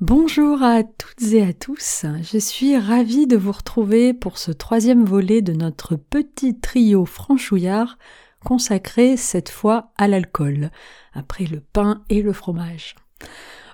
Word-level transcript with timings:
Bonjour 0.00 0.62
à 0.62 0.82
toutes 0.82 1.34
et 1.34 1.42
à 1.42 1.52
tous, 1.52 2.06
je 2.22 2.38
suis 2.38 2.74
ravie 2.78 3.26
de 3.26 3.36
vous 3.36 3.52
retrouver 3.52 4.14
pour 4.14 4.38
ce 4.38 4.50
troisième 4.50 5.04
volet 5.04 5.42
de 5.42 5.52
notre 5.52 5.94
petit 5.94 6.58
trio 6.58 7.04
franchouillard 7.04 7.98
consacré 8.42 9.18
cette 9.18 9.50
fois 9.50 9.92
à 9.98 10.08
l'alcool, 10.08 10.70
après 11.12 11.44
le 11.44 11.60
pain 11.60 12.02
et 12.08 12.22
le 12.22 12.32
fromage. 12.32 12.94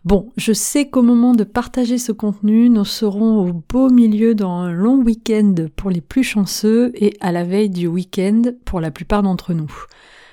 Bon, 0.04 0.33
je 0.37 0.53
sais 0.53 0.91
qu'au 0.91 1.03
moment 1.03 1.33
de 1.33 1.45
partager 1.45 1.97
ce 1.97 2.10
contenu, 2.10 2.71
nous 2.71 2.85
serons 2.85 3.49
au 3.49 3.53
beau 3.53 3.88
milieu 3.88 4.35
dans 4.35 4.51
un 4.51 4.72
long 4.72 4.97
week-end 4.97 5.54
pour 5.77 5.90
les 5.90 6.01
plus 6.01 6.24
chanceux 6.24 6.90
et 6.97 7.17
à 7.21 7.31
la 7.31 7.45
veille 7.45 7.71
du 7.71 7.87
week-end 7.87 8.43
pour 8.65 8.81
la 8.81 8.90
plupart 8.90 9.22
d'entre 9.22 9.54
nous. 9.54 9.71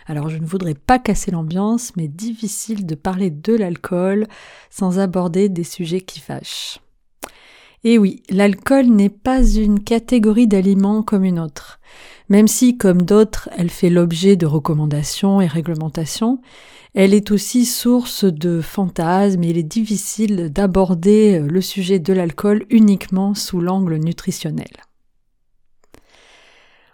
Alors 0.05 0.29
je 0.29 0.38
ne 0.38 0.45
voudrais 0.45 0.73
pas 0.73 0.99
casser 0.99 1.31
l'ambiance, 1.31 1.93
mais 1.95 2.07
difficile 2.07 2.85
de 2.85 2.95
parler 2.95 3.29
de 3.29 3.55
l'alcool 3.55 4.27
sans 4.70 4.99
aborder 4.99 5.49
des 5.49 5.63
sujets 5.63 6.02
qui 6.02 6.20
fâchent. 6.20 6.79
Et 7.85 7.98
oui, 7.98 8.23
l'alcool 8.30 8.88
n'est 8.88 9.09
pas 9.09 9.44
une 9.44 9.84
catégorie 9.84 10.47
d'aliments 10.47 11.03
comme 11.03 11.25
une 11.25 11.39
autre. 11.39 11.80
Même 12.30 12.47
si, 12.47 12.77
comme 12.77 13.02
d'autres, 13.02 13.49
elle 13.58 13.70
fait 13.70 13.89
l'objet 13.89 14.38
de 14.38 14.45
recommandations 14.45 15.41
et 15.41 15.47
réglementations, 15.47 16.39
elle 16.94 17.13
est 17.13 17.31
aussi 17.31 17.66
source 17.66 18.23
de 18.23 18.61
fantasmes 18.61 19.44
et 19.44 19.49
il 19.49 19.58
est 19.58 19.63
difficile 19.63 20.49
d'aborder 20.52 21.39
le 21.39 21.59
sujet 21.59 21.99
de 21.99 22.13
l'alcool 22.13 22.66
uniquement 22.70 23.33
sous 23.33 23.59
l'angle 23.59 23.97
nutritionnel. 23.97 24.72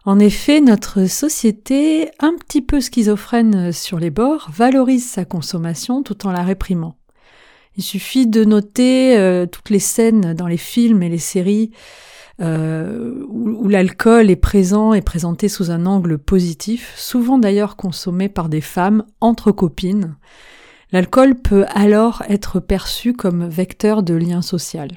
En 0.09 0.17
effet, 0.17 0.59
notre 0.59 1.05
société, 1.05 2.09
un 2.19 2.33
petit 2.33 2.63
peu 2.63 2.81
schizophrène 2.81 3.71
sur 3.71 3.99
les 3.99 4.09
bords, 4.09 4.49
valorise 4.51 5.07
sa 5.07 5.23
consommation 5.23 6.01
tout 6.01 6.25
en 6.25 6.31
la 6.31 6.41
réprimant. 6.41 6.95
Il 7.77 7.83
suffit 7.83 8.25
de 8.25 8.43
noter 8.43 9.15
euh, 9.19 9.45
toutes 9.45 9.69
les 9.69 9.77
scènes 9.77 10.33
dans 10.33 10.47
les 10.47 10.57
films 10.57 11.03
et 11.03 11.09
les 11.09 11.19
séries 11.19 11.69
euh, 12.41 13.23
où, 13.29 13.67
l'alcool 13.67 14.31
est 14.31 14.35
présent 14.35 14.93
et 14.93 15.03
présenté 15.03 15.47
sous 15.47 15.69
un 15.69 15.85
angle 15.85 16.17
positif, 16.17 16.91
souvent 16.97 17.37
d'ailleurs 17.37 17.75
consommé 17.75 18.29
par 18.29 18.49
des 18.49 18.61
femmes 18.61 19.05
entre 19.21 19.51
copines. 19.51 20.15
L'alcool 20.91 21.35
peut 21.35 21.67
alors 21.75 22.23
être 22.27 22.59
perçu 22.59 23.13
comme 23.13 23.47
vecteur 23.47 24.01
de 24.01 24.15
lien 24.15 24.41
social. 24.41 24.89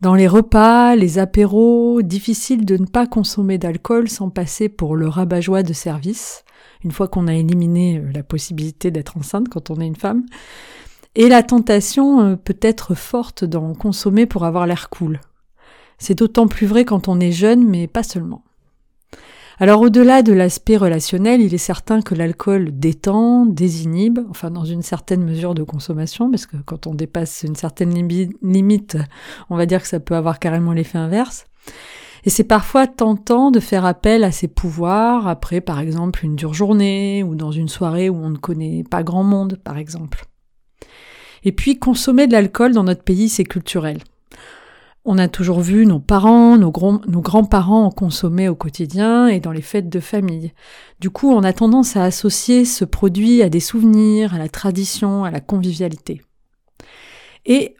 Dans 0.00 0.14
les 0.14 0.28
repas, 0.28 0.94
les 0.94 1.18
apéros, 1.18 2.02
difficile 2.02 2.64
de 2.64 2.76
ne 2.76 2.86
pas 2.86 3.08
consommer 3.08 3.58
d'alcool 3.58 4.08
sans 4.08 4.30
passer 4.30 4.68
pour 4.68 4.94
le 4.94 5.08
rabat-joie 5.08 5.64
de 5.64 5.72
service, 5.72 6.44
une 6.84 6.92
fois 6.92 7.08
qu'on 7.08 7.26
a 7.26 7.34
éliminé 7.34 7.98
euh, 7.98 8.12
la 8.14 8.22
possibilité 8.22 8.92
d'être 8.92 9.16
enceinte 9.16 9.48
quand 9.48 9.70
on 9.70 9.80
est 9.80 9.86
une 9.86 9.96
femme. 9.96 10.24
Et 11.16 11.28
la 11.28 11.42
tentation 11.42 12.20
euh, 12.20 12.36
peut 12.36 12.58
être 12.62 12.94
forte 12.94 13.44
d'en 13.44 13.74
consommer 13.74 14.26
pour 14.26 14.44
avoir 14.44 14.68
l'air 14.68 14.88
cool. 14.88 15.20
C'est 15.98 16.18
d'autant 16.18 16.46
plus 16.46 16.68
vrai 16.68 16.84
quand 16.84 17.08
on 17.08 17.18
est 17.18 17.32
jeune, 17.32 17.66
mais 17.66 17.88
pas 17.88 18.04
seulement. 18.04 18.44
Alors 19.60 19.80
au-delà 19.80 20.22
de 20.22 20.32
l'aspect 20.32 20.76
relationnel, 20.76 21.40
il 21.40 21.52
est 21.52 21.58
certain 21.58 22.00
que 22.00 22.14
l'alcool 22.14 22.70
détend, 22.78 23.44
désinhibe, 23.44 24.20
enfin 24.30 24.52
dans 24.52 24.64
une 24.64 24.82
certaine 24.82 25.24
mesure 25.24 25.54
de 25.54 25.64
consommation, 25.64 26.30
parce 26.30 26.46
que 26.46 26.56
quand 26.58 26.86
on 26.86 26.94
dépasse 26.94 27.42
une 27.42 27.56
certaine 27.56 27.92
limite, 27.92 28.96
on 29.50 29.56
va 29.56 29.66
dire 29.66 29.82
que 29.82 29.88
ça 29.88 29.98
peut 29.98 30.14
avoir 30.14 30.38
carrément 30.38 30.72
l'effet 30.72 30.98
inverse. 30.98 31.46
Et 32.24 32.30
c'est 32.30 32.44
parfois 32.44 32.86
tentant 32.86 33.50
de 33.50 33.58
faire 33.58 33.84
appel 33.84 34.22
à 34.22 34.30
ses 34.30 34.46
pouvoirs 34.46 35.26
après 35.26 35.60
par 35.60 35.80
exemple 35.80 36.24
une 36.24 36.36
dure 36.36 36.54
journée 36.54 37.24
ou 37.24 37.34
dans 37.34 37.52
une 37.52 37.68
soirée 37.68 38.08
où 38.08 38.16
on 38.16 38.30
ne 38.30 38.36
connaît 38.36 38.84
pas 38.88 39.02
grand 39.02 39.24
monde 39.24 39.58
par 39.64 39.76
exemple. 39.76 40.24
Et 41.42 41.50
puis 41.50 41.80
consommer 41.80 42.28
de 42.28 42.32
l'alcool 42.32 42.74
dans 42.74 42.84
notre 42.84 43.02
pays 43.02 43.28
c'est 43.28 43.44
culturel. 43.44 43.98
On 45.10 45.16
a 45.16 45.26
toujours 45.26 45.60
vu 45.60 45.86
nos 45.86 46.00
parents, 46.00 46.58
nos, 46.58 46.70
grands-parents 46.70 47.86
en 47.86 47.90
consommer 47.90 48.50
au 48.50 48.54
quotidien 48.54 49.26
et 49.26 49.40
dans 49.40 49.52
les 49.52 49.62
fêtes 49.62 49.88
de 49.88 50.00
famille. 50.00 50.52
Du 51.00 51.08
coup, 51.08 51.30
on 51.30 51.44
a 51.44 51.54
tendance 51.54 51.96
à 51.96 52.04
associer 52.04 52.66
ce 52.66 52.84
produit 52.84 53.40
à 53.40 53.48
des 53.48 53.58
souvenirs, 53.58 54.34
à 54.34 54.38
la 54.38 54.50
tradition, 54.50 55.24
à 55.24 55.30
la 55.30 55.40
convivialité. 55.40 56.20
Et 57.46 57.74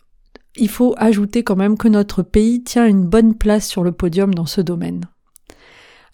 il 0.57 0.71
faut 0.71 0.95
ajouter 0.97 1.43
quand 1.43 1.55
même 1.55 1.77
que 1.77 1.89
notre 1.89 2.23
pays 2.23 2.63
tient 2.63 2.87
une 2.87 3.05
bonne 3.05 3.35
place 3.35 3.69
sur 3.69 3.85
le 3.85 3.93
podium 3.93 4.33
dans 4.33 4.47
ce 4.47 4.63
domaine. 4.63 5.05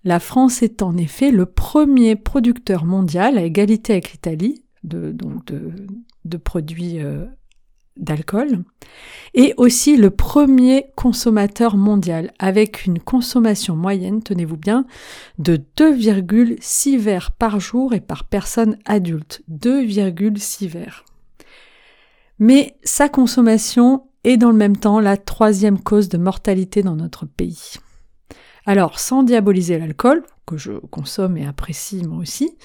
La 0.03 0.19
France 0.19 0.65
est 0.65 0.83
en 0.83 0.97
effet 0.97 1.31
le 1.31 1.47
premier 1.47 2.17
producteur 2.17 2.85
mondial 2.85 3.39
à 3.39 3.43
égalité 3.43 3.93
avec 3.93 4.11
l'Italie 4.11 4.65
de, 4.83 5.15
produits 6.39 6.99
euh, 6.99 7.25
d'alcool, 7.97 8.65
et 9.35 9.55
aussi 9.57 9.97
le 9.97 10.11
premier 10.11 10.87
consommateur 10.97 11.77
mondial, 11.77 12.33
avec 12.39 12.87
une 12.87 12.99
consommation 12.99 13.77
moyenne, 13.77 14.23
tenez-vous 14.23 14.57
bien, 14.57 14.87
de 15.39 15.57
2,6 15.77 16.99
verres 16.99 17.33
par 17.33 17.61
jour 17.61 17.95
et 17.95 18.01
par 18.01 18.25
personne 18.25 18.79
adulte. 18.85 19.43
2,6 19.51 20.69
verres. 20.69 21.05
Mais 22.39 22.77
sa 22.83 23.09
consommation 23.09 24.07
est 24.25 24.37
dans 24.37 24.51
le 24.51 24.57
même 24.57 24.77
temps 24.77 25.01
la 25.01 25.17
troisième 25.17 25.81
cause 25.81 26.09
de 26.09 26.19
mortalité 26.19 26.83
dans 26.83 26.97
notre 26.97 27.27
pays. 27.27 27.75
Alors, 28.67 28.99
sans 28.99 29.23
diaboliser 29.23 29.79
l'alcool, 29.79 30.25
que 30.47 30.57
je 30.57 30.73
consomme 30.91 31.37
et 31.37 31.47
apprécie 31.47 32.03
moi 32.05 32.19
aussi, 32.19 32.57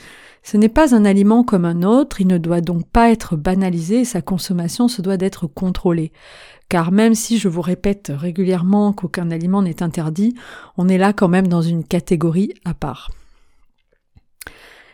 ce 0.44 0.58
n'est 0.58 0.70
pas 0.70 0.96
un 0.96 1.06
aliment 1.06 1.44
comme 1.44 1.66
un 1.66 1.84
autre, 1.84 2.22
il 2.22 2.28
ne 2.28 2.38
doit 2.38 2.62
donc 2.62 2.88
pas 2.88 3.12
être 3.12 3.36
banalisé 3.36 4.06
sa 4.06 4.22
consommation 4.22 4.88
se 4.88 5.02
doit 5.02 5.18
d'être 5.18 5.48
contrôlée. 5.48 6.12
Car 6.70 6.92
même 6.92 7.16
si 7.16 7.38
je 7.38 7.48
vous 7.48 7.62
répète 7.62 8.12
régulièrement 8.16 8.94
qu'aucun 8.94 9.32
aliment 9.32 9.62
n'est 9.62 9.84
interdit, 9.84 10.36
on 10.78 10.88
est 10.88 10.98
là 10.98 11.14
quand 11.14 11.28
même 11.28 11.48
dans 11.48 11.62
une 11.62 11.84
catégorie 11.84 12.54
à 12.64 12.74
part. 12.74 13.12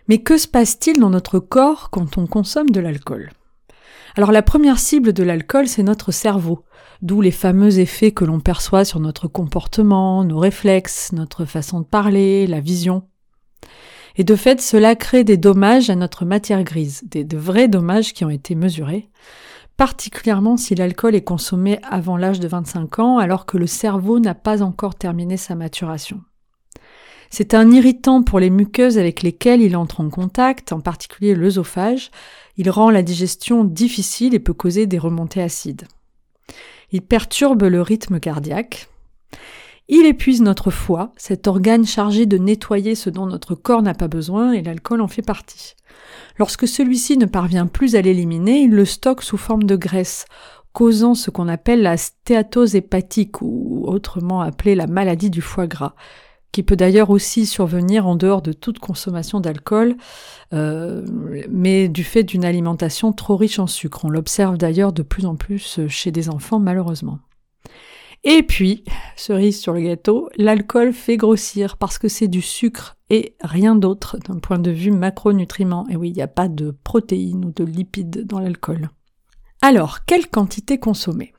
Mais 0.08 0.20
que 0.20 0.38
se 0.38 0.48
passe-t-il 0.48 1.00
dans 1.00 1.10
notre 1.10 1.40
corps 1.40 1.90
quand 1.90 2.18
on 2.18 2.28
consomme 2.28 2.70
de 2.70 2.80
l'alcool? 2.80 3.32
Alors 4.16 4.32
la 4.32 4.42
première 4.42 4.80
cible 4.80 5.14
de 5.14 5.24
l'alcool, 5.24 5.68
c'est 5.68 5.84
notre 5.84 6.12
cerveau, 6.12 6.64
d'où 7.02 7.22
les 7.22 7.32
fameux 7.32 7.80
effets 7.80 8.12
que 8.12 8.26
l'on 8.26 8.40
perçoit 8.40 8.86
sur 8.86 9.00
notre 9.00 9.28
comportement, 9.28 10.24
nos 10.24 10.40
réflexes, 10.40 11.12
notre 11.12 11.46
façon 11.46 11.82
de 11.82 11.86
parler, 11.86 12.48
la 12.48 12.60
vision. 12.60 13.04
Et 14.18 14.24
de 14.24 14.36
fait, 14.36 14.62
cela 14.62 14.96
crée 14.96 15.24
des 15.24 15.38
dommages 15.38 15.90
à 15.90 15.96
notre 15.96 16.26
matière 16.26 16.64
grise, 16.64 17.04
des, 17.06 17.24
de 17.24 17.38
vrais 17.38 17.68
dommages 17.68 18.14
qui 18.14 18.24
ont 18.24 18.30
été 18.30 18.56
mesurés, 18.56 19.10
particulièrement 19.78 20.58
si 20.58 20.74
l'alcool 20.76 21.16
est 21.16 21.24
consommé 21.24 21.80
avant 21.84 22.16
l'âge 22.16 22.40
de 22.40 22.48
25 22.48 23.00
ans 23.00 23.18
alors 23.18 23.46
que 23.46 23.58
le 23.58 23.68
cerveau 23.68 24.20
n'a 24.20 24.36
pas 24.36 24.62
encore 24.62 24.96
terminé 24.96 25.36
sa 25.38 25.56
maturation. 25.56 26.22
C'est 27.30 27.54
un 27.54 27.70
irritant 27.72 28.24
pour 28.24 28.40
les 28.40 28.50
muqueuses 28.50 28.98
avec 28.98 29.22
lesquelles 29.22 29.62
il 29.62 29.76
entre 29.76 30.00
en 30.00 30.10
contact, 30.10 30.72
en 30.72 30.80
particulier 30.80 31.36
l'œsophage. 31.36 32.12
Il 32.56 32.70
rend 32.70 32.90
la 32.90 33.02
digestion 33.02 33.66
difficile 33.66 34.34
et 34.34 34.40
peut 34.40 34.54
causer 34.54 34.88
des 34.88 35.00
remontées 35.00 35.42
acides. 35.42 35.86
Il 36.96 37.02
perturbe 37.02 37.64
le 37.64 37.82
rythme 37.82 38.22
cardiaque. 38.22 38.88
Il 39.90 40.06
épuise 40.06 40.42
notre 40.42 40.72
foie, 40.72 41.12
cet 41.18 41.46
organe 41.46 41.86
chargé 41.86 42.26
de 42.26 42.38
nettoyer 42.38 42.96
ce 42.96 43.10
dont 43.10 43.26
notre 43.26 43.54
corps 43.54 43.82
n'a 43.82 43.94
pas 43.94 44.08
besoin, 44.08 44.54
et 44.54 44.62
l'alcool 44.62 45.02
en 45.02 45.10
fait 45.10 45.22
partie. 45.22 45.76
Lorsque 46.38 46.70
celui-ci 46.70 47.18
ne 47.18 47.26
parvient 47.26 47.68
plus 47.68 47.98
à 47.98 48.02
l'éliminer, 48.02 48.62
il 48.62 48.72
le 48.72 48.86
stocke 48.86 49.24
sous 49.24 49.36
forme 49.36 49.64
de 49.64 49.76
graisse, 49.76 50.24
causant 50.72 51.16
ce 51.16 51.32
qu'on 51.32 51.50
appelle 51.50 51.82
la 51.82 51.98
stéatose 51.98 52.76
hépatique, 52.76 53.42
ou 53.42 53.84
autrement 53.88 54.40
appelée 54.40 54.76
la 54.76 54.88
maladie 54.88 55.30
du 55.30 55.42
foie 55.42 55.68
gras, 55.68 55.96
qui 56.56 56.64
peut 56.64 56.78
d'ailleurs 56.78 57.10
aussi 57.10 57.46
survenir 57.46 58.08
en 58.08 58.16
dehors 58.16 58.42
de 58.42 58.54
toute 58.54 58.80
consommation 58.80 59.42
d'alcool, 59.42 59.98
euh, 60.54 61.06
mais 61.50 61.90
du 61.90 62.06
fait 62.06 62.24
d'une 62.24 62.46
alimentation 62.46 63.12
trop 63.12 63.36
riche 63.36 63.60
en 63.60 63.68
sucre. 63.68 64.06
On 64.06 64.10
l'observe 64.10 64.58
d'ailleurs 64.58 64.94
de 64.94 65.02
plus 65.02 65.26
en 65.26 65.36
plus 65.36 65.82
chez 65.90 66.12
des 66.12 66.30
enfants 66.30 66.60
malheureusement. 66.60 67.20
Et 68.24 68.42
puis, 68.42 68.86
cerise 69.18 69.60
sur 69.60 69.74
le 69.74 69.82
gâteau, 69.82 70.30
l'alcool 70.38 70.94
fait 70.94 71.18
grossir 71.18 71.76
parce 71.76 71.98
que 71.98 72.08
c'est 72.08 72.30
du 72.30 72.42
sucre 72.42 72.96
et 73.10 73.36
rien 73.44 73.76
d'autre 73.76 74.18
d'un 74.26 74.40
point 74.40 74.58
de 74.58 74.72
vue 74.72 74.92
macronutriments. 74.92 75.86
Et 75.90 75.98
oui, 75.98 76.12
il 76.12 76.16
n'y 76.16 76.22
a 76.22 76.30
pas 76.30 76.48
de 76.48 76.74
protéines 76.86 77.44
ou 77.44 77.52
de 77.52 77.66
lipides 77.66 78.26
dans 78.26 78.40
l'alcool. 78.40 78.92
Alors, 79.62 80.06
quelle 80.06 80.30
quantité 80.30 80.80
consommer? 80.80 81.35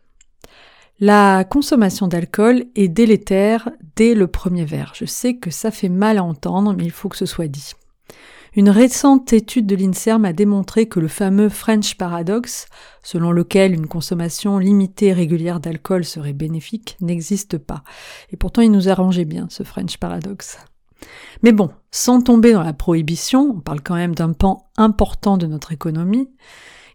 La 0.99 1.45
consommation 1.45 2.09
d'alcool 2.09 2.65
est 2.75 2.89
délétère 2.89 3.69
dès 3.97 4.15
le 4.15 4.29
premier 4.29 4.65
verre. 4.65 4.95
Je 4.95 5.05
sais 5.05 5.37
que 5.37 5.51
ça 5.51 5.71
fait 5.71 5.91
mal 5.91 6.17
à 6.17 6.25
entendre, 6.25 6.75
mais 6.75 6.85
il 6.85 6.91
faut 6.91 7.11
que 7.11 7.19
ce 7.19 7.27
soit 7.27 7.49
dit. 7.49 7.73
Une 8.55 8.71
récente 8.71 9.35
étude 9.35 9.67
de 9.67 9.77
l'INSERM 9.77 10.25
a 10.25 10.33
démontré 10.33 10.87
que 10.87 10.99
le 10.99 11.09
fameux 11.09 11.51
French 11.51 11.99
Paradox, 11.99 12.67
selon 13.03 13.31
lequel 13.31 13.75
une 13.75 13.89
consommation 13.89 14.57
limitée 14.57 15.09
et 15.09 15.13
régulière 15.13 15.61
d'alcool 15.61 16.07
serait 16.07 16.33
bénéfique, 16.33 16.97
n'existe 17.03 17.59
pas. 17.59 17.85
Et 18.33 18.39
pourtant 18.39 18.63
il 18.63 18.73
nous 18.73 18.89
arrangeait 18.89 19.27
bien, 19.27 19.49
ce 19.51 19.65
French 19.65 19.99
Paradox. 19.99 20.57
Mais 21.43 21.53
bon, 21.53 21.69
sans 21.91 22.23
tomber 22.23 22.55
dans 22.55 22.63
la 22.63 22.73
prohibition, 22.73 23.57
on 23.59 23.61
parle 23.61 23.83
quand 23.83 23.97
même 23.97 24.15
d'un 24.15 24.33
pan 24.33 24.71
important 24.79 25.37
de 25.37 25.47
notre 25.47 25.73
économie, 25.73 26.31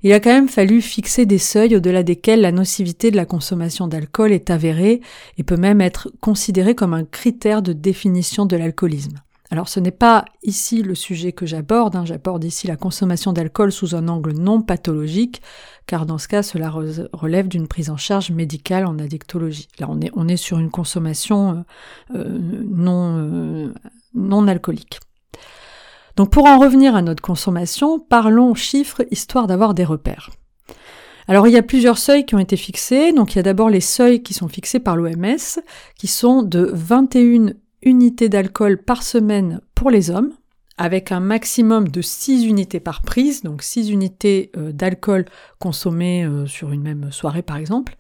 il 0.04 0.14
a 0.14 0.20
quand 0.20 0.32
même 0.32 0.50
fallu 0.50 0.82
fixer 0.82 1.26
des 1.26 1.38
seuils 1.38 1.76
au-delà 1.76 2.04
desquels 2.04 2.42
la 2.42 2.52
nocivité 2.52 3.12
de 3.12 3.16
la 3.16 3.26
consommation 3.26 3.88
d'alcool 3.88 4.32
est 4.32 4.50
avérée 4.50 5.02
et 5.38 5.44
peut 5.44 5.58
même 5.58 5.82
être 5.82 6.12
considérée 6.20 6.76
comme 6.76 6.94
un 6.94 7.06
critère 7.06 7.62
de 7.62 7.74
définition 7.74 8.46
de 8.46 8.56
l'alcoolisme. 8.56 9.22
Alors 9.52 9.68
ce 9.68 9.82
n'est 9.82 9.92
pas 9.92 10.24
ici 10.44 10.82
le 10.82 10.96
sujet 10.96 11.34
que 11.34 11.46
j'aborde, 11.46 11.98
hein. 11.98 12.06
j'aborde 12.06 12.44
ici 12.46 12.68
la 12.68 12.78
consommation 12.78 13.34
d'alcool 13.34 13.74
sous 13.74 13.96
un 13.96 14.08
angle 14.08 14.32
non 14.32 14.62
pathologique, 14.62 15.42
car 15.88 16.06
dans 16.06 16.18
ce 16.18 16.30
cas 16.30 16.42
cela 16.42 16.70
relève 16.70 17.50
d'une 17.50 17.68
prise 17.68 17.90
en 17.90 17.98
charge 17.98 18.32
médicale 18.32 18.86
en 18.86 18.98
addictologie. 18.98 19.68
Là 19.78 19.90
on 19.90 20.28
est, 20.30 20.38
sur 20.38 20.58
une 20.58 20.72
consommation 20.72 21.66
euh, 22.14 22.16
euh, 22.16 22.40
non, 22.40 23.18
euh, 23.18 23.74
non 24.14 24.48
alcoolique. 24.48 25.02
Donc 26.16 26.30
pour 26.30 26.46
en 26.46 26.60
revenir 26.60 26.96
à 26.96 27.02
notre 27.02 27.22
consommation, 27.22 28.00
parlons 28.00 28.54
chiffres 28.56 29.04
histoire 29.12 29.48
d'avoir 29.48 29.74
des 29.74 29.86
repères. 29.86 30.30
Alors 31.28 31.48
il 31.48 31.54
y 31.54 31.58
a 31.58 31.64
plusieurs 31.64 31.98
seuils 31.98 32.26
qui 32.26 32.36
ont 32.36 32.40
été 32.40 32.58
fixés. 32.58 33.14
Donc 33.14 33.34
il 33.34 33.38
y 33.38 33.40
a 33.40 33.44
d'abord 33.44 33.70
les 33.70 33.82
seuils 33.82 34.22
qui 34.22 34.34
sont 34.34 34.48
fixés 34.48 34.80
par 34.80 34.96
l'OMS, 34.96 35.62
qui 35.96 36.08
sont 36.08 36.44
de 36.44 36.70
21 36.74 37.54
unités 37.84 38.30
d'alcool 38.30 38.78
par 38.78 39.04
semaine 39.04 39.62
pour 39.74 39.90
les 39.90 40.10
hommes, 40.10 40.34
avec 40.78 41.12
un 41.12 41.20
maximum 41.20 41.88
de 41.88 42.02
6 42.02 42.46
unités 42.46 42.80
par 42.80 43.02
prise, 43.02 43.44
donc 43.44 43.64
6 43.64 43.90
unités 43.90 44.52
euh, 44.58 44.72
d'alcool 44.72 45.26
consommées 45.60 46.26
euh, 46.26 46.46
sur 46.46 46.72
une 46.72 46.82
même 46.82 47.12
soirée 47.12 47.44
par 47.44 47.58
exemple. 47.58 47.96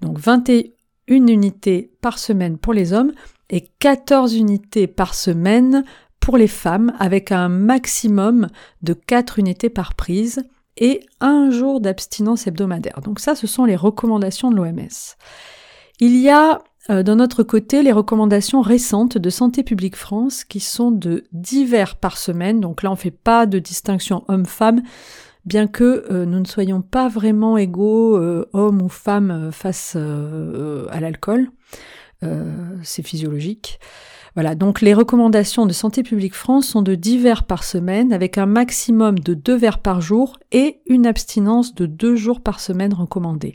Donc 0.00 0.18
21 0.18 0.64
unités 1.08 1.92
par 2.00 2.18
semaine 2.18 2.56
pour 2.56 2.72
les 2.72 2.92
hommes 2.92 3.12
et 3.50 3.68
14 3.80 4.36
unités 4.36 4.86
par 4.86 5.14
semaine 5.14 5.84
pour 6.30 6.38
les 6.38 6.46
femmes 6.46 6.92
avec 7.00 7.32
un 7.32 7.48
maximum 7.48 8.46
de 8.82 8.92
4 8.92 9.40
unités 9.40 9.68
par 9.68 9.94
prise 9.94 10.44
et 10.76 11.00
un 11.18 11.50
jour 11.50 11.80
d'abstinence 11.80 12.46
hebdomadaire. 12.46 13.00
Donc 13.02 13.18
ça, 13.18 13.34
ce 13.34 13.48
sont 13.48 13.64
les 13.64 13.74
recommandations 13.74 14.52
de 14.52 14.54
l'OMS. 14.54 15.16
Il 15.98 16.16
y 16.16 16.30
a 16.30 16.60
euh, 16.88 17.02
d'un 17.02 17.18
autre 17.18 17.42
côté 17.42 17.82
les 17.82 17.90
recommandations 17.90 18.60
récentes 18.60 19.18
de 19.18 19.28
Santé 19.28 19.64
publique 19.64 19.96
France 19.96 20.44
qui 20.44 20.60
sont 20.60 20.92
de 20.92 21.24
divers 21.32 21.96
par 21.96 22.16
semaine. 22.16 22.60
Donc 22.60 22.84
là, 22.84 22.90
on 22.90 22.94
ne 22.94 22.98
fait 22.98 23.10
pas 23.10 23.46
de 23.46 23.58
distinction 23.58 24.22
homme-femme, 24.28 24.82
bien 25.46 25.66
que 25.66 26.06
euh, 26.12 26.26
nous 26.26 26.38
ne 26.38 26.46
soyons 26.46 26.80
pas 26.80 27.08
vraiment 27.08 27.58
égaux, 27.58 28.16
euh, 28.16 28.48
hommes 28.52 28.82
ou 28.82 28.88
femmes, 28.88 29.50
face 29.50 29.96
à 29.96 31.00
l'alcool. 31.00 31.50
C'est 32.82 33.02
physiologique. 33.02 33.80
Voilà, 34.34 34.54
donc 34.54 34.80
les 34.80 34.94
recommandations 34.94 35.66
de 35.66 35.72
Santé 35.72 36.02
publique 36.02 36.34
France 36.34 36.68
sont 36.68 36.82
de 36.82 36.94
10 36.94 37.18
verres 37.18 37.44
par 37.44 37.64
semaine 37.64 38.12
avec 38.12 38.38
un 38.38 38.46
maximum 38.46 39.18
de 39.18 39.34
2 39.34 39.56
verres 39.56 39.80
par 39.80 40.00
jour 40.00 40.38
et 40.52 40.80
une 40.86 41.06
abstinence 41.06 41.74
de 41.74 41.86
2 41.86 42.14
jours 42.14 42.40
par 42.40 42.60
semaine 42.60 42.94
recommandée. 42.94 43.54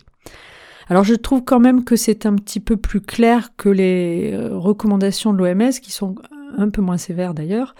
Alors 0.87 1.03
je 1.03 1.15
trouve 1.15 1.43
quand 1.43 1.59
même 1.59 1.83
que 1.83 1.95
c'est 1.95 2.25
un 2.25 2.35
petit 2.35 2.59
peu 2.59 2.77
plus 2.77 3.01
clair 3.01 3.55
que 3.57 3.69
les 3.69 4.33
euh, 4.33 4.55
recommandations 4.55 5.33
de 5.33 5.37
l'OMS 5.37 5.71
qui 5.81 5.91
sont 5.91 6.15
un 6.57 6.69
peu 6.69 6.81
moins 6.81 6.97
sévères 6.97 7.33
d'ailleurs, 7.33 7.75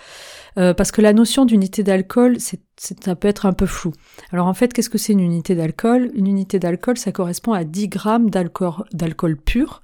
euh, 0.58 0.74
parce 0.74 0.92
que 0.92 1.02
la 1.02 1.14
notion 1.14 1.46
d'unité 1.46 1.84
d'alcool, 1.84 2.38
c'est, 2.40 2.62
ça 2.78 3.16
peut 3.16 3.28
être 3.28 3.46
un 3.46 3.54
peu 3.54 3.66
flou. 3.66 3.94
Alors 4.32 4.48
en 4.48 4.54
fait, 4.54 4.74
qu'est-ce 4.74 4.90
que 4.90 4.98
c'est 4.98 5.14
une 5.14 5.20
unité 5.20 5.56
d'alcool? 5.56 6.12
Une 6.14 6.28
unité 6.28 6.60
d'alcool, 6.60 6.98
ça 6.98 7.12
correspond 7.12 7.54
à 7.54 7.64
10 7.64 7.88
grammes 7.88 8.30
d'alcool, 8.30 8.86
d'alcool 8.94 9.38
pur, 9.38 9.82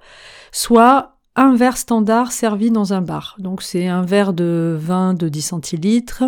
soit 0.52 1.18
un 1.36 1.56
verre 1.56 1.78
standard 1.78 2.32
servi 2.32 2.72
dans 2.72 2.94
un 2.94 3.02
bar. 3.02 3.36
Donc 3.40 3.62
c'est 3.62 3.88
un 3.88 4.02
verre 4.02 4.34
de 4.34 4.78
vin 4.80 5.14
de 5.14 5.30
10 5.30 5.42
centilitres, 5.42 6.24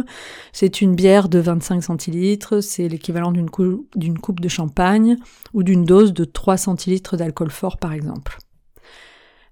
c'est 0.54 0.82
une 0.82 0.96
bière 0.96 1.28
de 1.28 1.40
25 1.40 1.84
centilitres, 1.84 2.62
c'est 2.62 2.88
l'équivalent 2.88 3.32
d'une 3.32 3.50
coupe 3.50 4.40
de 4.40 4.48
champagne 4.48 5.18
ou 5.54 5.64
d'une 5.64 5.84
dose 5.84 6.14
de 6.14 6.24
3 6.24 6.58
centilitres 6.58 7.18
d'alcool 7.18 7.52
fort 7.52 7.78
par 7.78 7.94
exemple. 7.94 8.38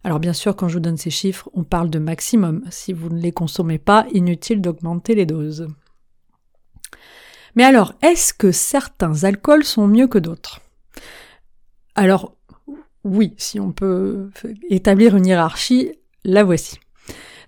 Alors 0.03 0.19
bien 0.19 0.33
sûr, 0.33 0.55
quand 0.55 0.67
je 0.67 0.75
vous 0.75 0.79
donne 0.79 0.97
ces 0.97 1.09
chiffres, 1.09 1.49
on 1.53 1.63
parle 1.63 1.89
de 1.89 1.99
maximum. 1.99 2.63
Si 2.71 2.93
vous 2.93 3.09
ne 3.09 3.19
les 3.19 3.31
consommez 3.31 3.77
pas, 3.77 4.05
inutile 4.13 4.61
d'augmenter 4.61 5.15
les 5.15 5.25
doses. 5.25 5.67
Mais 7.55 7.63
alors, 7.63 7.93
est-ce 8.01 8.33
que 8.33 8.51
certains 8.51 9.23
alcools 9.23 9.63
sont 9.63 9.87
mieux 9.87 10.07
que 10.07 10.17
d'autres? 10.17 10.61
Alors, 11.95 12.35
oui, 13.03 13.33
si 13.37 13.59
on 13.59 13.71
peut 13.71 14.29
établir 14.69 15.15
une 15.15 15.25
hiérarchie, 15.25 15.91
la 16.23 16.43
voici. 16.43 16.79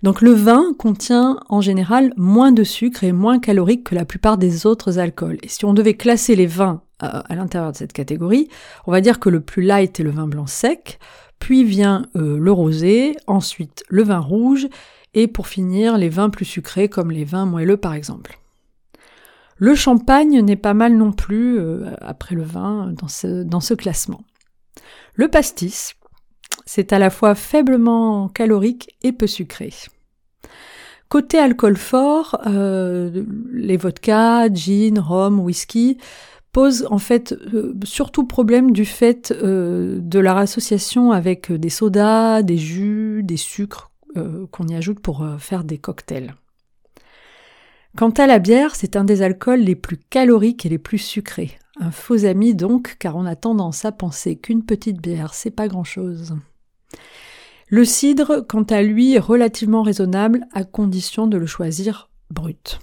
Donc 0.02 0.20
le 0.20 0.32
vin 0.32 0.74
contient 0.78 1.40
en 1.48 1.62
général 1.62 2.12
moins 2.16 2.52
de 2.52 2.62
sucre 2.62 3.04
et 3.04 3.12
moins 3.12 3.38
calorique 3.38 3.84
que 3.84 3.94
la 3.94 4.04
plupart 4.04 4.36
des 4.36 4.66
autres 4.66 4.98
alcools. 4.98 5.38
Et 5.42 5.48
si 5.48 5.64
on 5.64 5.72
devait 5.72 5.94
classer 5.94 6.36
les 6.36 6.46
vins 6.46 6.82
euh, 7.02 7.22
à, 7.24 7.34
l'intérieur 7.34 7.72
de 7.72 7.76
cette 7.76 7.94
catégorie, 7.94 8.48
on 8.86 8.92
va 8.92 9.00
dire 9.00 9.18
que 9.18 9.30
le 9.30 9.40
plus 9.40 9.62
light 9.62 9.98
est 9.98 10.02
le 10.02 10.10
vin 10.10 10.26
blanc 10.26 10.46
sec, 10.46 10.98
puis 11.38 11.64
vient 11.64 12.06
euh, 12.16 12.38
le 12.38 12.52
rosé, 12.52 13.16
ensuite 13.26 13.84
le 13.88 14.02
vin 14.02 14.18
rouge, 14.18 14.68
et 15.14 15.28
pour 15.28 15.46
finir 15.46 15.98
les 15.98 16.08
vins 16.08 16.30
plus 16.30 16.44
sucrés 16.44 16.88
comme 16.88 17.10
les 17.10 17.24
vins 17.24 17.46
moelleux 17.46 17.76
par 17.76 17.94
exemple. 17.94 18.38
Le 19.56 19.74
champagne 19.74 20.40
n'est 20.40 20.56
pas 20.56 20.74
mal 20.74 20.96
non 20.96 21.12
plus 21.12 21.58
euh, 21.58 21.94
après 22.00 22.34
le 22.34 22.42
vin 22.42 22.92
dans 22.92 23.60
ce 23.60 23.74
classement. 23.74 24.24
Le 25.14 25.28
pastis, 25.28 25.94
c'est 26.66 26.92
à 26.92 26.98
la 26.98 27.10
fois 27.10 27.34
faiblement 27.34 28.28
calorique 28.28 28.96
et 29.02 29.12
peu 29.12 29.26
sucré. 29.26 29.72
Côté 31.08 31.38
alcool 31.38 31.76
fort, 31.76 32.40
euh, 32.46 33.24
les 33.52 33.76
vodkas, 33.76 34.48
gin, 34.52 34.98
rhum, 34.98 35.38
whisky 35.38 35.98
posent 36.54 36.86
en 36.90 36.98
fait 36.98 37.32
euh, 37.32 37.74
surtout 37.84 38.24
problème 38.24 38.70
du 38.70 38.86
fait 38.86 39.32
euh, 39.32 39.98
de 40.00 40.18
leur 40.20 40.38
association 40.38 41.10
avec 41.10 41.52
des 41.52 41.68
sodas, 41.68 42.42
des 42.42 42.56
jus, 42.56 43.22
des 43.22 43.36
sucres 43.36 43.90
qu'on 44.52 44.68
y 44.68 44.76
ajoute 44.76 45.00
pour 45.00 45.26
faire 45.40 45.64
des 45.64 45.76
cocktails. 45.76 46.36
Quant 47.96 48.10
à 48.10 48.28
la 48.28 48.38
bière, 48.38 48.76
c'est 48.76 48.94
un 48.94 49.02
des 49.02 49.22
alcools 49.22 49.58
les 49.58 49.74
plus 49.74 49.96
caloriques 49.96 50.64
et 50.64 50.68
les 50.68 50.78
plus 50.78 50.98
sucrés. 50.98 51.58
Un 51.80 51.90
faux 51.90 52.24
ami 52.24 52.54
donc, 52.54 52.94
car 53.00 53.16
on 53.16 53.26
a 53.26 53.34
tendance 53.34 53.84
à 53.84 53.90
penser 53.90 54.36
qu'une 54.36 54.64
petite 54.64 55.00
bière, 55.00 55.34
c'est 55.34 55.50
pas 55.50 55.66
grand-chose. 55.66 56.36
Le 57.68 57.84
cidre, 57.84 58.46
quant 58.48 58.62
à 58.62 58.82
lui, 58.82 59.14
est 59.14 59.18
relativement 59.18 59.82
raisonnable 59.82 60.46
à 60.52 60.62
condition 60.62 61.26
de 61.26 61.36
le 61.36 61.46
choisir 61.46 62.08
brut. 62.30 62.78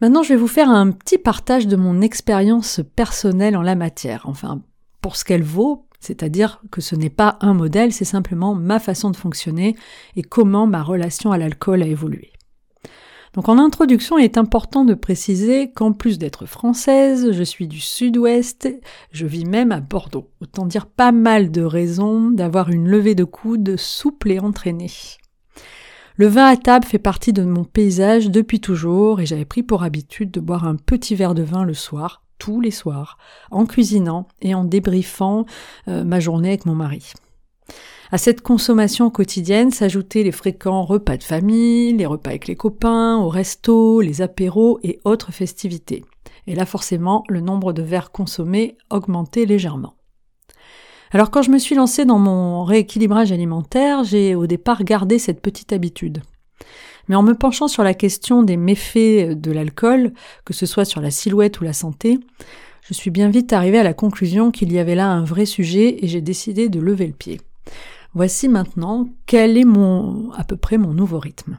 Maintenant, 0.00 0.22
je 0.22 0.30
vais 0.30 0.40
vous 0.40 0.46
faire 0.46 0.70
un 0.70 0.92
petit 0.92 1.18
partage 1.18 1.66
de 1.66 1.76
mon 1.76 2.00
expérience 2.00 2.80
personnelle 2.96 3.56
en 3.56 3.62
la 3.62 3.74
matière, 3.74 4.22
enfin, 4.24 4.62
pour 5.02 5.16
ce 5.16 5.24
qu'elle 5.24 5.42
vaut, 5.42 5.86
c'est-à-dire 5.98 6.62
que 6.70 6.80
ce 6.80 6.96
n'est 6.96 7.10
pas 7.10 7.36
un 7.42 7.52
modèle, 7.52 7.92
c'est 7.92 8.06
simplement 8.06 8.54
ma 8.54 8.78
façon 8.78 9.10
de 9.10 9.16
fonctionner 9.16 9.76
et 10.16 10.22
comment 10.22 10.66
ma 10.66 10.82
relation 10.82 11.32
à 11.32 11.38
l'alcool 11.38 11.82
a 11.82 11.86
évolué. 11.86 12.32
Donc 13.34 13.48
en 13.48 13.58
introduction, 13.58 14.18
il 14.18 14.24
est 14.24 14.38
important 14.38 14.84
de 14.84 14.94
préciser 14.94 15.70
qu'en 15.70 15.92
plus 15.92 16.18
d'être 16.18 16.46
française, 16.46 17.30
je 17.30 17.42
suis 17.44 17.68
du 17.68 17.78
sud-ouest, 17.78 18.68
je 19.12 19.26
vis 19.26 19.44
même 19.44 19.70
à 19.70 19.80
Bordeaux. 19.80 20.30
Autant 20.40 20.66
dire 20.66 20.86
pas 20.86 21.12
mal 21.12 21.52
de 21.52 21.62
raisons 21.62 22.30
d'avoir 22.30 22.70
une 22.70 22.88
levée 22.88 23.14
de 23.14 23.24
coude 23.24 23.76
souple 23.76 24.32
et 24.32 24.40
entraînée. 24.40 24.90
Le 26.16 26.26
vin 26.26 26.46
à 26.46 26.56
table 26.56 26.84
fait 26.84 26.98
partie 26.98 27.32
de 27.32 27.42
mon 27.42 27.64
paysage 27.64 28.30
depuis 28.30 28.60
toujours 28.60 29.20
et 29.20 29.26
j'avais 29.26 29.44
pris 29.44 29.62
pour 29.62 29.82
habitude 29.82 30.30
de 30.30 30.40
boire 30.40 30.66
un 30.66 30.76
petit 30.76 31.14
verre 31.14 31.34
de 31.34 31.42
vin 31.42 31.64
le 31.64 31.74
soir, 31.74 32.22
tous 32.38 32.60
les 32.60 32.70
soirs, 32.70 33.16
en 33.50 33.64
cuisinant 33.64 34.26
et 34.42 34.54
en 34.54 34.64
débriefant 34.64 35.46
euh, 35.88 36.04
ma 36.04 36.20
journée 36.20 36.48
avec 36.48 36.66
mon 36.66 36.74
mari. 36.74 37.12
À 38.12 38.18
cette 38.18 38.40
consommation 38.40 39.08
quotidienne 39.08 39.70
s'ajoutaient 39.70 40.24
les 40.24 40.32
fréquents 40.32 40.84
repas 40.84 41.16
de 41.16 41.22
famille, 41.22 41.92
les 41.92 42.06
repas 42.06 42.30
avec 42.30 42.48
les 42.48 42.56
copains, 42.56 43.18
au 43.18 43.28
resto, 43.28 44.00
les 44.00 44.20
apéros 44.20 44.80
et 44.82 44.98
autres 45.04 45.32
festivités. 45.32 46.04
Et 46.48 46.56
là 46.56 46.66
forcément, 46.66 47.22
le 47.28 47.40
nombre 47.40 47.72
de 47.72 47.82
verres 47.82 48.10
consommés 48.10 48.76
augmentait 48.90 49.44
légèrement. 49.44 49.94
Alors 51.12 51.30
quand 51.30 51.42
je 51.42 51.50
me 51.50 51.58
suis 51.58 51.74
lancée 51.74 52.04
dans 52.04 52.18
mon 52.18 52.64
rééquilibrage 52.64 53.32
alimentaire, 53.32 54.04
j'ai 54.04 54.34
au 54.34 54.46
départ 54.46 54.84
gardé 54.84 55.18
cette 55.18 55.40
petite 55.40 55.72
habitude. 55.72 56.22
Mais 57.08 57.16
en 57.16 57.22
me 57.22 57.34
penchant 57.34 57.66
sur 57.66 57.82
la 57.82 57.94
question 57.94 58.44
des 58.44 58.56
méfaits 58.56 59.32
de 59.32 59.50
l'alcool, 59.50 60.12
que 60.44 60.54
ce 60.54 60.66
soit 60.66 60.84
sur 60.84 61.00
la 61.00 61.10
silhouette 61.10 61.60
ou 61.60 61.64
la 61.64 61.72
santé, 61.72 62.20
je 62.82 62.94
suis 62.94 63.10
bien 63.10 63.28
vite 63.28 63.52
arrivée 63.52 63.78
à 63.78 63.82
la 63.82 63.94
conclusion 63.94 64.52
qu'il 64.52 64.72
y 64.72 64.78
avait 64.78 64.94
là 64.94 65.08
un 65.08 65.24
vrai 65.24 65.46
sujet 65.46 66.04
et 66.04 66.08
j'ai 66.08 66.20
décidé 66.20 66.68
de 66.68 66.78
lever 66.78 67.08
le 67.08 67.12
pied. 67.12 67.40
Voici 68.14 68.48
maintenant 68.48 69.08
quel 69.26 69.56
est 69.56 69.64
mon, 69.64 70.30
à 70.32 70.44
peu 70.44 70.56
près 70.56 70.78
mon 70.78 70.92
nouveau 70.92 71.18
rythme. 71.18 71.58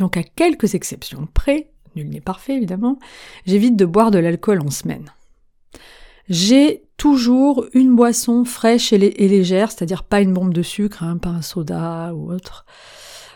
Donc 0.00 0.16
à 0.16 0.24
quelques 0.24 0.74
exceptions 0.74 1.28
près, 1.32 1.70
nul 1.94 2.08
n'est 2.08 2.20
parfait 2.20 2.56
évidemment, 2.56 2.98
j'évite 3.46 3.76
de 3.76 3.84
boire 3.84 4.10
de 4.10 4.18
l'alcool 4.18 4.60
en 4.60 4.70
semaine. 4.70 5.12
J'ai 6.28 6.85
toujours 6.96 7.66
une 7.74 7.94
boisson 7.94 8.44
fraîche 8.44 8.92
et, 8.92 8.98
légère, 8.98 9.70
c'est-à-dire 9.70 10.02
pas 10.02 10.20
une 10.20 10.32
bombe 10.32 10.54
de 10.54 10.62
sucre, 10.62 11.02
hein, 11.02 11.18
pas 11.18 11.30
un 11.30 11.42
soda 11.42 12.12
ou 12.14 12.32
autre, 12.32 12.64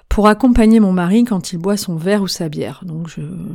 pour 0.09 0.27
accompagner 0.27 0.81
mon 0.81 0.93
mari 0.93 1.25
quand 1.25 1.53
il 1.53 1.59
boit 1.59 1.77
son 1.77 1.97
verre 1.97 2.23
ou 2.23 2.29
sa 2.29 2.49
bière. 2.49 2.83
Donc 2.85 3.09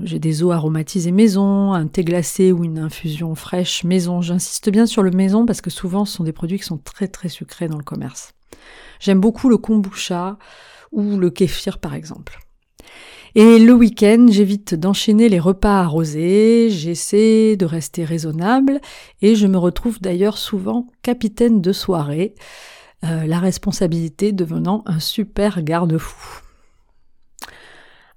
j'ai 0.04 0.20
des 0.20 0.42
eaux 0.42 0.52
aromatisées 0.52 1.12
maison, 1.12 1.74
un 1.74 1.88
thé 1.88 2.04
glacé 2.04 2.52
ou 2.52 2.64
une 2.64 2.80
infusion 2.80 3.36
fraîche 3.36 3.84
maison. 3.84 4.22
J'insiste 4.22 4.70
bien 4.70 4.86
sur 4.86 5.04
le 5.04 5.12
maison 5.12 5.46
parce 5.46 5.62
que 5.62 5.70
souvent 5.70 6.06
ce 6.06 6.16
sont 6.16 6.24
des 6.24 6.32
produits 6.32 6.60
qui 6.60 6.66
sont 6.66 6.78
très 6.78 7.08
très 7.08 7.30
sucrés 7.30 7.68
dans 7.68 7.78
le 7.78 7.84
commerce. 7.84 8.34
J'aime 9.00 9.20
beaucoup 9.20 9.50
le 9.50 9.58
kombucha 9.58 10.38
ou 10.92 11.18
le 11.18 11.30
kéfir 11.30 11.80
par 11.80 11.94
exemple. 11.94 12.40
Et 13.38 13.60
le 13.60 13.74
week-end, 13.74 14.28
j'évite 14.30 14.76
d'enchaîner 14.76 15.28
les 15.28 15.42
repas 15.42 15.82
arrosés, 15.82 16.70
j'essaie 16.70 17.58
de 17.58 17.66
rester 17.66 18.06
raisonnable 18.06 18.80
et 19.22 19.36
je 19.36 19.46
me 19.46 19.58
retrouve 19.58 20.00
d'ailleurs 20.00 20.38
souvent 20.38 20.88
capitaine 21.02 21.60
de 21.60 21.74
soirée, 21.74 22.34
euh, 23.04 23.26
la 23.28 23.40
responsabilité 23.40 24.32
devenant 24.32 24.84
un 24.86 25.02
super 25.02 25.64
garde-fou. 25.64 26.44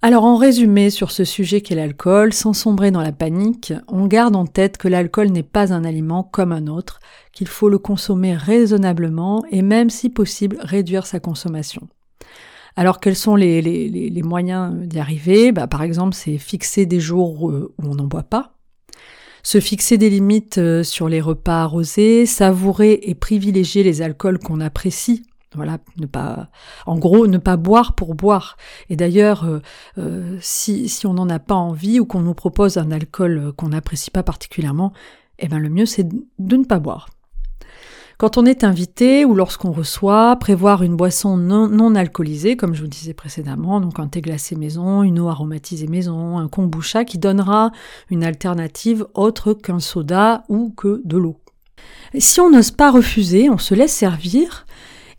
Alors 0.02 0.22
en 0.22 0.36
résumé 0.36 0.88
sur 0.88 1.10
ce 1.10 1.24
sujet 1.24 1.62
qu'est 1.62 1.74
l'alcool, 1.74 2.32
sans 2.32 2.52
sombrer 2.52 2.92
dans 2.92 3.02
la 3.02 3.10
panique, 3.10 3.72
on 3.88 4.06
garde 4.06 4.36
en 4.36 4.46
tête 4.46 4.76
que 4.76 4.86
l'alcool 4.86 5.30
n'est 5.30 5.42
pas 5.42 5.72
un 5.72 5.82
aliment 5.82 6.22
comme 6.22 6.52
un 6.52 6.68
autre, 6.68 7.00
qu'il 7.32 7.48
faut 7.48 7.68
le 7.68 7.78
consommer 7.78 8.36
raisonnablement 8.36 9.44
et 9.50 9.62
même 9.62 9.90
si 9.90 10.10
possible 10.10 10.58
réduire 10.60 11.06
sa 11.06 11.18
consommation. 11.18 11.88
Alors 12.76 13.00
quels 13.00 13.16
sont 13.16 13.34
les, 13.36 14.22
moyens 14.24 14.74
d'y 14.86 14.98
arriver? 14.98 15.52
Bah, 15.52 15.66
Par 15.66 15.82
exemple, 15.82 16.14
c'est 16.14 16.38
fixer 16.38 16.86
des 16.86 17.00
jours 17.00 17.42
où 17.42 17.70
on 17.82 17.94
n'en 17.94 18.06
boit 18.06 18.22
pas, 18.22 18.58
se 19.42 19.60
fixer 19.60 19.98
des 19.98 20.10
limites 20.10 20.58
euh, 20.58 20.82
sur 20.82 21.08
les 21.08 21.20
repas 21.20 21.62
arrosés, 21.62 22.26
savourer 22.26 23.00
et 23.02 23.14
privilégier 23.14 23.82
les 23.82 24.02
alcools 24.02 24.38
qu'on 24.38 24.60
apprécie. 24.60 25.24
Voilà, 25.54 25.78
ne 25.96 26.04
pas, 26.04 26.50
en 26.84 26.98
gros, 26.98 27.26
ne 27.26 27.38
pas 27.38 27.56
boire 27.56 27.94
pour 27.94 28.14
boire. 28.14 28.58
Et 28.90 28.96
d'ailleurs, 28.96 29.44
euh, 29.44 29.60
euh, 29.96 30.36
si, 30.42 30.90
si 30.90 31.06
on 31.06 31.14
n'en 31.14 31.30
a 31.30 31.38
pas 31.38 31.54
envie 31.54 31.98
ou 31.98 32.04
qu'on 32.04 32.20
nous 32.20 32.34
propose 32.34 32.76
un 32.76 32.90
alcool 32.90 33.52
qu'on 33.56 33.70
n'apprécie 33.70 34.10
pas 34.10 34.22
particulièrement, 34.22 34.92
eh 35.38 35.48
ben 35.48 35.58
le 35.58 35.70
mieux 35.70 35.86
c'est 35.86 36.06
de 36.06 36.56
ne 36.56 36.64
pas 36.64 36.78
boire. 36.78 37.08
Quand 38.18 38.36
on 38.36 38.46
est 38.46 38.64
invité 38.64 39.24
ou 39.24 39.32
lorsqu'on 39.32 39.70
reçoit, 39.70 40.34
prévoir 40.40 40.82
une 40.82 40.96
boisson 40.96 41.36
non, 41.36 41.94
alcoolisée, 41.94 42.56
comme 42.56 42.74
je 42.74 42.80
vous 42.80 42.88
disais 42.88 43.14
précédemment, 43.14 43.80
donc 43.80 44.00
un 44.00 44.08
thé 44.08 44.20
glacé 44.20 44.56
maison, 44.56 45.04
une 45.04 45.20
eau 45.20 45.28
aromatisée 45.28 45.86
maison, 45.86 46.36
un 46.36 46.48
kombucha 46.48 47.04
qui 47.04 47.18
donnera 47.18 47.70
une 48.10 48.24
alternative 48.24 49.06
autre 49.14 49.52
qu'un 49.52 49.78
soda 49.78 50.42
ou 50.48 50.70
que 50.70 51.00
de 51.04 51.16
l'eau. 51.16 51.36
Si 52.18 52.40
on 52.40 52.50
n'ose 52.50 52.72
pas 52.72 52.90
refuser, 52.90 53.50
on 53.50 53.58
se 53.58 53.76
laisse 53.76 53.94
servir 53.94 54.66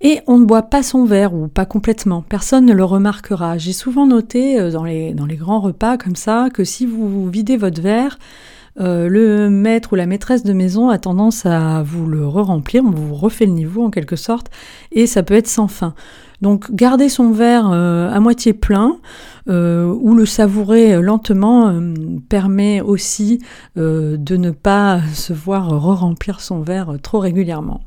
et 0.02 0.20
on 0.28 0.38
ne 0.38 0.46
boit 0.46 0.64
pas 0.64 0.84
son 0.84 1.06
verre 1.06 1.34
ou 1.34 1.48
pas 1.48 1.66
complètement. 1.66 2.22
Personne 2.22 2.66
ne 2.66 2.74
le 2.74 2.84
remarquera. 2.84 3.58
J'ai 3.58 3.72
souvent 3.72 4.08
noté 4.08 4.60
euh, 4.60 4.72
dans 4.72 4.84
les, 4.84 5.14
dans 5.14 5.26
les 5.26 5.38
grands 5.38 5.62
repas 5.62 5.98
comme 5.98 6.18
ça 6.18 6.50
que 6.54 6.66
si 6.66 6.86
vous 6.86 7.30
videz 7.30 7.56
votre 7.56 7.82
verre, 7.82 8.20
euh, 8.80 9.08
le 9.08 9.50
maître 9.50 9.94
ou 9.94 9.96
la 9.96 10.06
maîtresse 10.06 10.44
de 10.44 10.54
maison 10.54 10.90
a 10.90 10.98
tendance 10.98 11.46
à 11.46 11.84
vous 11.84 12.06
le 12.06 12.28
re-remplir, 12.28 12.84
on 12.86 12.92
vous 12.92 13.16
refait 13.16 13.46
le 13.46 13.52
niveau 13.52 13.84
en 13.84 13.90
quelque 13.90 14.16
sorte, 14.16 14.50
et 14.92 15.08
ça 15.08 15.24
peut 15.24 15.34
être 15.34 15.48
sans 15.48 15.68
fin. 15.68 15.94
Donc 16.42 16.72
garder 16.74 17.10
son 17.10 17.32
verre 17.32 17.70
euh, 17.72 18.10
à 18.10 18.20
moitié 18.20 18.54
plein 18.54 18.98
euh, 19.50 19.86
ou 19.86 20.16
le 20.16 20.26
savourer 20.26 21.02
lentement 21.02 21.74
permet 22.30 22.80
aussi 22.82 23.40
de 23.76 24.38
ne 24.38 24.52
pas 24.52 25.02
se 25.14 25.34
voir 25.34 25.68
re-remplir 25.70 26.40
son 26.40 26.62
verre 26.62 26.96
trop 27.02 27.20
régulièrement. 27.20 27.82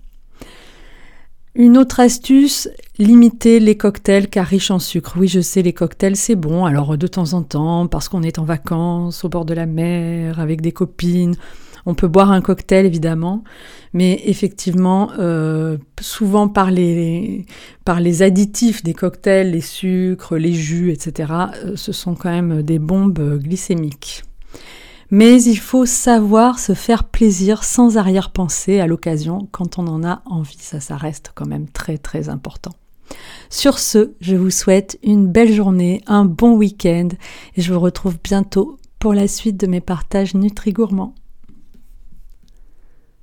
Une 1.55 1.77
autre 1.77 2.01
astuce, 2.01 2.71
limiter 2.99 3.61
les 3.61 3.77
cocktails 3.77 4.29
car 4.29 4.47
riches 4.47 4.71
en 4.71 4.79
sucre. 4.79 5.17
Oui, 5.19 5.29
je 5.29 5.41
sais, 5.41 5.61
les 5.61 5.75
cocktails 5.75 6.17
c'est 6.17 6.35
bon, 6.35 6.65
alors 6.65 6.97
de 6.97 7.07
temps 7.07 7.35
en 7.35 7.43
temps, 7.43 7.87
parce 7.89 8.09
qu'on 8.09 8.23
est 8.23 8.39
en 8.39 8.45
vacances, 8.45 9.23
au 9.23 9.29
bord 9.29 9.45
de 9.45 9.53
la 9.53 9.67
mer, 9.67 10.41
avec 10.41 10.63
des 10.63 10.73
copines, 10.73 11.37
on 11.85 11.95
peut 11.95 12.09
boire 12.09 12.31
un 12.31 12.41
cocktail 12.41 12.87
évidemment, 12.87 13.45
mais 13.93 14.23
effectivement, 14.25 15.11
euh, 15.19 15.77
souvent 16.01 16.49
par 16.49 16.71
les, 16.71 17.45
par 17.85 18.01
les 18.01 18.23
additifs 18.23 18.83
des 18.83 18.95
cocktails, 18.95 19.51
les 19.51 19.61
sucres, 19.61 20.37
les 20.37 20.55
jus, 20.55 20.91
etc., 20.91 21.33
euh, 21.65 21.77
ce 21.77 21.93
sont 21.93 22.15
quand 22.15 22.31
même 22.31 22.63
des 22.63 22.79
bombes 22.79 23.39
glycémiques. 23.39 24.23
Mais 25.13 25.43
il 25.43 25.59
faut 25.59 25.85
savoir 25.85 26.59
se 26.59 26.73
faire 26.73 27.05
plaisir 27.05 27.65
sans 27.65 27.99
arrière-pensée 27.99 28.81
à 28.81 28.87
l'occasion 28.87 29.47
quand 29.53 29.79
on 29.79 29.87
en 29.87 30.03
a 30.03 30.23
envie. 30.25 30.57
Ça, 30.59 30.81
ça 30.81 30.97
reste 30.97 31.33
quand 31.35 31.47
même 31.47 31.69
très 31.69 31.99
très 31.99 32.31
important. 32.31 32.73
Sur 33.51 33.79
ce, 33.79 34.15
je 34.23 34.37
vous 34.37 34.51
souhaite 34.51 34.99
une 35.03 35.27
belle 35.27 35.53
journée, 35.53 36.01
un 36.07 36.25
bon 36.25 36.57
week-end 36.57 37.09
et 37.57 37.61
je 37.61 37.75
vous 37.75 37.81
retrouve 37.81 38.17
bientôt 38.25 38.79
pour 38.99 39.13
la 39.13 39.29
suite 39.29 39.59
de 39.59 39.67
mes 39.67 39.83
partages 39.83 40.35
Nutri-Gourmands. 40.35 41.15